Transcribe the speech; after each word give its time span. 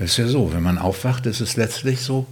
Es 0.00 0.12
ist 0.12 0.16
ja 0.16 0.28
so, 0.28 0.54
wenn 0.54 0.62
man 0.62 0.78
aufwacht, 0.78 1.26
ist 1.26 1.40
es 1.40 1.56
letztlich 1.56 2.00
so, 2.00 2.26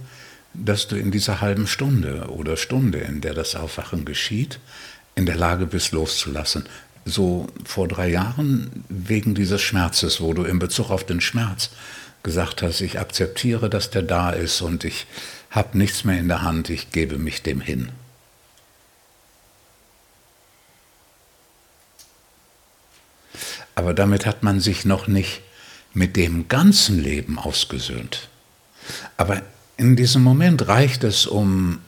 dass 0.55 0.87
du 0.87 0.95
in 0.95 1.11
dieser 1.11 1.39
halben 1.39 1.67
Stunde 1.67 2.25
oder 2.29 2.57
Stunde, 2.57 2.97
in 2.97 3.21
der 3.21 3.35
das 3.35 3.55
Aufwachen 3.55 4.05
geschieht, 4.05 4.59
in 5.13 5.27
der 5.27 5.35
Lage 5.35 5.67
bist, 5.67 5.91
loszulassen. 5.91 6.65
So 7.05 7.45
vor 7.63 7.87
drei 7.87 8.09
Jahren 8.09 8.83
wegen 8.89 9.35
dieses 9.35 9.61
Schmerzes, 9.61 10.19
wo 10.19 10.33
du 10.33 10.45
in 10.45 10.57
Bezug 10.57 10.89
auf 10.89 11.03
den 11.03 11.21
Schmerz 11.21 11.69
gesagt 12.23 12.63
hast, 12.63 12.81
ich 12.81 12.97
akzeptiere, 12.97 13.69
dass 13.69 13.91
der 13.91 14.01
da 14.01 14.31
ist 14.31 14.61
und 14.61 14.83
ich 14.83 15.05
habe 15.51 15.77
nichts 15.77 16.03
mehr 16.03 16.17
in 16.17 16.27
der 16.27 16.41
Hand, 16.41 16.71
ich 16.71 16.91
gebe 16.91 17.19
mich 17.19 17.43
dem 17.43 17.61
hin. 17.61 17.89
Aber 23.75 23.93
damit 23.93 24.25
hat 24.25 24.41
man 24.41 24.59
sich 24.59 24.85
noch 24.85 25.05
nicht 25.05 25.43
mit 25.93 26.15
dem 26.15 26.47
ganzen 26.47 27.01
Leben 27.01 27.39
ausgesöhnt. 27.39 28.29
Aber 29.17 29.41
in 29.77 29.95
diesem 29.95 30.23
Moment 30.23 30.67
reicht 30.67 31.03
es, 31.03 31.25
um 31.25 31.79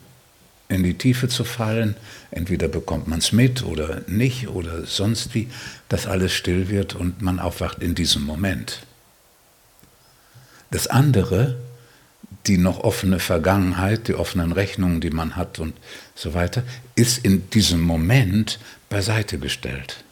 in 0.70 0.84
die 0.84 0.98
Tiefe 0.98 1.28
zu 1.28 1.44
fallen. 1.44 1.96
Entweder 2.32 2.68
bekommt 2.68 3.08
man 3.08 3.20
es 3.20 3.32
mit 3.32 3.64
oder 3.64 4.02
nicht 4.08 4.48
oder 4.48 4.86
sonst 4.86 5.36
wie, 5.36 5.50
dass 5.90 6.08
alles 6.08 6.34
still 6.34 6.70
wird 6.70 6.96
und 6.96 7.22
man 7.22 7.40
aufwacht 7.40 7.84
in 7.84 7.94
diesem 7.94 8.24
Moment. 8.24 8.82
Das 10.72 10.88
andere, 10.88 11.58
die 12.48 12.58
noch 12.58 12.80
offene 12.80 13.20
Vergangenheit, 13.20 14.08
die 14.08 14.16
offenen 14.16 14.54
Rechnungen, 14.54 15.02
die 15.02 15.10
man 15.10 15.36
hat 15.36 15.60
und 15.60 15.74
so 16.16 16.34
weiter, 16.34 16.64
ist 16.96 17.24
in 17.26 17.50
diesem 17.50 17.82
Moment 17.82 18.58
beiseite 18.90 19.38
gestellt. 19.38 20.04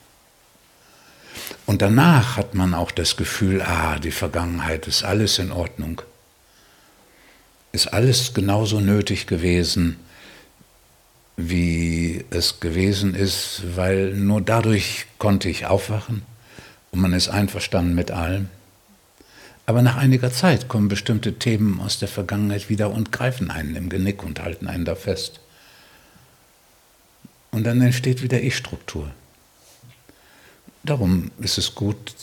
Und 1.70 1.84
danach 1.84 2.36
hat 2.36 2.56
man 2.56 2.74
auch 2.74 2.90
das 2.90 3.16
Gefühl, 3.16 3.62
ah, 3.62 4.00
die 4.00 4.10
Vergangenheit 4.10 4.88
ist 4.88 5.04
alles 5.04 5.38
in 5.38 5.52
Ordnung. 5.52 6.02
Ist 7.72 7.94
alles 7.94 8.34
genauso 8.34 8.80
nötig 8.80 9.28
gewesen, 9.28 9.98
wie 11.38 12.26
es 12.32 12.60
gewesen 12.60 13.14
ist, 13.14 13.62
weil 13.76 14.16
nur 14.16 14.42
dadurch 14.42 15.06
konnte 15.20 15.48
ich 15.48 15.68
aufwachen 15.68 16.24
und 16.90 17.02
man 17.02 17.14
ist 17.14 17.30
einverstanden 17.30 17.94
mit 17.94 18.10
allem. 18.10 18.50
Aber 19.68 19.84
nach 19.84 19.98
einiger 19.98 20.32
Zeit 20.32 20.70
kommen 20.70 20.88
bestimmte 20.88 21.38
Themen 21.38 21.80
aus 21.82 22.00
der 22.00 22.08
Vergangenheit 22.08 22.70
wieder 22.70 22.90
und 22.90 23.12
greifen 23.12 23.52
einen 23.52 23.76
im 23.76 23.90
Genick 23.90 24.24
und 24.24 24.42
halten 24.42 24.66
einen 24.66 24.86
da 24.86 24.96
fest. 24.96 25.40
Und 27.52 27.64
dann 27.66 27.80
entsteht 27.80 28.24
wieder 28.24 28.42
Ich-Struktur. 28.42 29.12
Darum 30.84 31.32
ist 31.40 31.58
es 31.58 31.76
gut, 31.76 32.14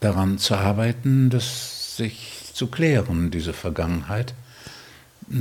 daran 0.00 0.38
zu 0.38 0.54
arbeiten, 0.54 1.30
das 1.30 1.96
sich 1.96 2.42
zu 2.52 2.68
klären, 2.68 3.30
diese 3.30 3.52
Vergangenheit, 3.52 4.34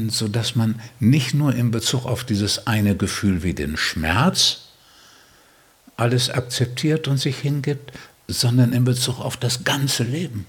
sodass 0.07 0.55
man 0.55 0.81
nicht 0.99 1.33
nur 1.33 1.53
in 1.53 1.71
Bezug 1.71 2.05
auf 2.05 2.23
dieses 2.23 2.67
eine 2.67 2.95
Gefühl 2.95 3.43
wie 3.43 3.53
den 3.53 3.77
Schmerz 3.77 4.61
alles 5.95 6.29
akzeptiert 6.29 7.07
und 7.07 7.17
sich 7.17 7.39
hingibt, 7.39 7.91
sondern 8.27 8.73
in 8.73 8.83
Bezug 8.83 9.19
auf 9.19 9.37
das 9.37 9.63
ganze 9.63 10.03
Leben. 10.03 10.45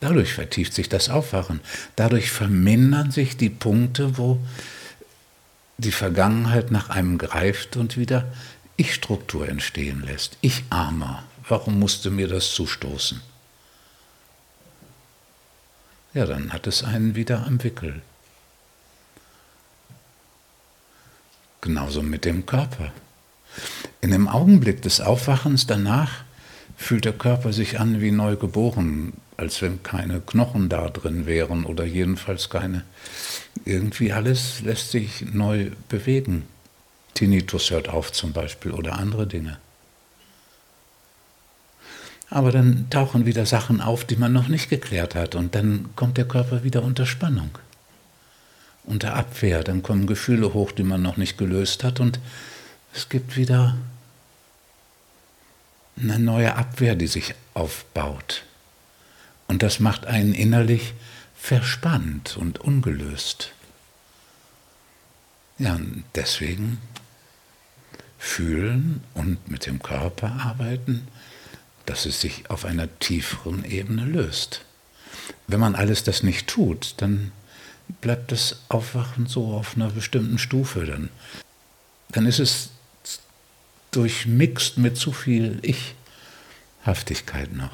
Dadurch 0.00 0.32
vertieft 0.32 0.74
sich 0.74 0.88
das 0.88 1.08
Aufwachen. 1.08 1.60
Dadurch 1.96 2.30
vermindern 2.30 3.10
sich 3.10 3.36
die 3.36 3.50
Punkte, 3.50 4.16
wo 4.16 4.38
die 5.78 5.92
Vergangenheit 5.92 6.70
nach 6.70 6.90
einem 6.90 7.18
greift 7.18 7.76
und 7.76 7.96
wieder 7.96 8.30
Ich-Struktur 8.76 9.48
entstehen 9.48 10.02
lässt. 10.02 10.36
Ich 10.40 10.64
armer, 10.70 11.22
warum 11.48 11.78
musste 11.78 12.10
mir 12.10 12.28
das 12.28 12.52
zustoßen? 12.52 13.20
Ja, 16.14 16.26
dann 16.26 16.52
hat 16.52 16.66
es 16.66 16.82
einen 16.82 17.14
wieder 17.14 17.46
am 17.46 17.62
Wickel. 17.62 18.02
Genauso 21.60 22.02
mit 22.02 22.24
dem 22.24 22.46
Körper. 22.46 22.92
In 24.00 24.10
dem 24.10 24.28
Augenblick 24.28 24.82
des 24.82 25.00
Aufwachens 25.00 25.66
danach 25.66 26.24
fühlt 26.76 27.04
der 27.04 27.12
Körper 27.12 27.52
sich 27.52 27.78
an 27.78 28.00
wie 28.00 28.12
neu 28.12 28.36
geboren, 28.36 29.12
als 29.36 29.60
wenn 29.62 29.82
keine 29.82 30.20
Knochen 30.20 30.68
da 30.68 30.88
drin 30.88 31.26
wären 31.26 31.64
oder 31.64 31.84
jedenfalls 31.84 32.50
keine. 32.50 32.84
Irgendwie 33.68 34.14
alles 34.14 34.62
lässt 34.62 34.92
sich 34.92 35.20
neu 35.20 35.70
bewegen. 35.90 36.44
Tinnitus 37.12 37.70
hört 37.70 37.90
auf 37.90 38.12
zum 38.12 38.32
Beispiel 38.32 38.72
oder 38.72 38.94
andere 38.94 39.26
Dinge. 39.26 39.58
Aber 42.30 42.50
dann 42.50 42.88
tauchen 42.88 43.26
wieder 43.26 43.44
Sachen 43.44 43.82
auf, 43.82 44.06
die 44.06 44.16
man 44.16 44.32
noch 44.32 44.48
nicht 44.48 44.70
geklärt 44.70 45.14
hat 45.14 45.34
und 45.34 45.54
dann 45.54 45.90
kommt 45.96 46.16
der 46.16 46.26
Körper 46.26 46.64
wieder 46.64 46.82
unter 46.82 47.04
Spannung, 47.04 47.50
unter 48.84 49.14
Abwehr, 49.14 49.62
dann 49.62 49.82
kommen 49.82 50.06
Gefühle 50.06 50.54
hoch, 50.54 50.72
die 50.72 50.82
man 50.82 51.02
noch 51.02 51.18
nicht 51.18 51.36
gelöst 51.36 51.84
hat 51.84 52.00
und 52.00 52.20
es 52.94 53.10
gibt 53.10 53.36
wieder 53.36 53.76
eine 56.00 56.18
neue 56.18 56.56
Abwehr, 56.56 56.94
die 56.94 57.06
sich 57.06 57.34
aufbaut. 57.52 58.44
Und 59.46 59.62
das 59.62 59.78
macht 59.78 60.06
einen 60.06 60.32
innerlich 60.32 60.94
verspannt 61.36 62.38
und 62.38 62.60
ungelöst. 62.60 63.52
Ja, 65.58 65.74
und 65.74 66.04
deswegen 66.14 66.78
fühlen 68.18 69.02
und 69.14 69.48
mit 69.48 69.66
dem 69.66 69.82
Körper 69.82 70.32
arbeiten, 70.40 71.08
dass 71.86 72.06
es 72.06 72.20
sich 72.20 72.50
auf 72.50 72.64
einer 72.64 72.98
tieferen 72.98 73.64
Ebene 73.64 74.04
löst. 74.04 74.64
Wenn 75.46 75.60
man 75.60 75.74
alles 75.74 76.04
das 76.04 76.22
nicht 76.22 76.46
tut, 76.46 76.94
dann 76.98 77.32
bleibt 78.00 78.30
das 78.32 78.60
Aufwachen 78.68 79.26
so 79.26 79.52
auf 79.52 79.76
einer 79.76 79.90
bestimmten 79.90 80.38
Stufe. 80.38 80.84
Dann, 80.84 81.08
dann 82.10 82.26
ist 82.26 82.38
es 82.38 82.70
durchmixt 83.90 84.78
mit 84.78 84.96
zu 84.96 85.12
viel 85.12 85.58
Ich-Haftigkeit 85.62 87.52
noch. 87.52 87.72